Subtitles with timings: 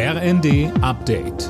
[0.00, 1.48] RND Update.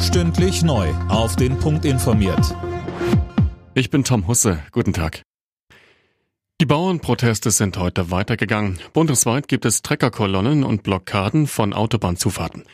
[0.00, 0.88] Stündlich neu.
[1.10, 2.56] Auf den Punkt informiert.
[3.74, 4.60] Ich bin Tom Husse.
[4.72, 5.20] Guten Tag.
[6.62, 8.78] Die Bauernproteste sind heute weitergegangen.
[8.94, 12.64] Bundesweit gibt es Treckerkolonnen und Blockaden von Autobahnzufahrten.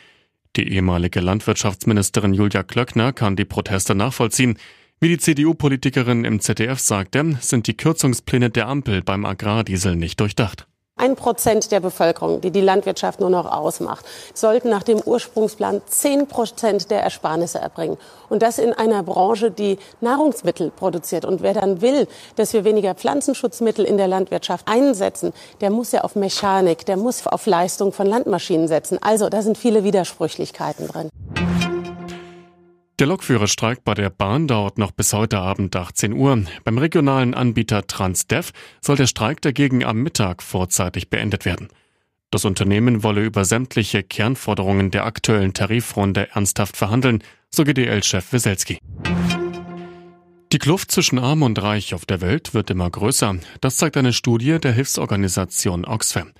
[0.55, 4.61] Die ehemalige Landwirtschaftsministerin Julia Klöckner kann die Proteste nachvollziehen.
[5.01, 10.69] Wie die CDU-Politikerin im ZDF sagte, sind die Kürzungspläne der Ampel beim Agrardiesel nicht durchdacht.
[10.99, 16.27] Ein Prozent der Bevölkerung, die die Landwirtschaft nur noch ausmacht, sollten nach dem Ursprungsplan zehn
[16.27, 17.99] Prozent der Ersparnisse erbringen.
[18.31, 21.27] Und das in einer Branche, die Nahrungsmittel produziert.
[21.27, 26.01] Und wer dann will, dass wir weniger Pflanzenschutzmittel in der Landwirtschaft einsetzen, der muss ja
[26.01, 28.99] auf Mechanik, der muss auf Leistung von Landmaschinen setzen.
[29.03, 31.11] Also da sind viele Widersprüchlichkeiten drin.
[32.99, 36.45] Der Lokführerstreik bei der Bahn dauert noch bis heute Abend 18 Uhr.
[36.65, 41.69] Beim regionalen Anbieter Transdev soll der Streik dagegen am Mittag vorzeitig beendet werden.
[42.31, 48.79] Das Unternehmen wolle über sämtliche Kernforderungen der aktuellen Tarifrunde ernsthaft verhandeln, so GDL-Chef Weselski.
[50.53, 53.37] Die Kluft zwischen Arm und Reich auf der Welt wird immer größer.
[53.61, 56.33] Das zeigt eine Studie der Hilfsorganisation Oxfam.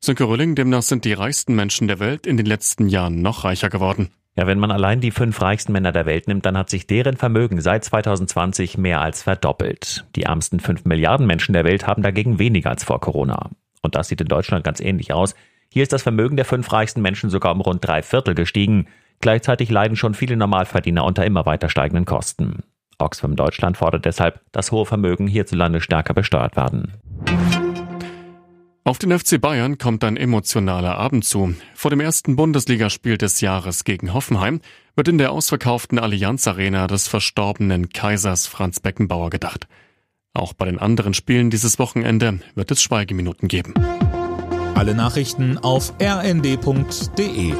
[0.00, 3.70] Sönke Rülling, demnach sind die reichsten Menschen der Welt in den letzten Jahren noch reicher
[3.70, 4.10] geworden.
[4.36, 7.16] Ja, wenn man allein die fünf reichsten Männer der Welt nimmt, dann hat sich deren
[7.16, 10.06] Vermögen seit 2020 mehr als verdoppelt.
[10.16, 13.50] Die ärmsten fünf Milliarden Menschen der Welt haben dagegen weniger als vor Corona.
[13.82, 15.34] Und das sieht in Deutschland ganz ähnlich aus.
[15.68, 18.86] Hier ist das Vermögen der fünf reichsten Menschen sogar um rund drei Viertel gestiegen.
[19.20, 22.62] Gleichzeitig leiden schon viele Normalverdiener unter immer weiter steigenden Kosten.
[22.98, 26.94] Oxfam Deutschland fordert deshalb, dass hohe Vermögen hierzulande stärker besteuert werden.
[28.84, 31.54] Auf den FC Bayern kommt ein emotionaler Abend zu.
[31.72, 34.60] Vor dem ersten Bundesligaspiel des Jahres gegen Hoffenheim
[34.96, 39.68] wird in der ausverkauften Allianz Arena des verstorbenen Kaisers Franz Beckenbauer gedacht.
[40.34, 43.74] Auch bei den anderen Spielen dieses Wochenende wird es Schweigeminuten geben.
[44.74, 47.52] Alle Nachrichten auf rnd.de